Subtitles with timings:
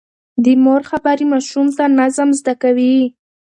[0.43, 2.97] د مور خبرې ماشوم ته نظم زده کوي.